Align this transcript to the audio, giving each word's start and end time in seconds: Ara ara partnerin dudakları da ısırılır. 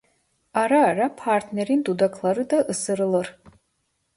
Ara 0.53 0.83
ara 0.83 1.09
partnerin 1.15 1.83
dudakları 1.85 2.49
da 2.49 2.57
ısırılır. 2.57 3.37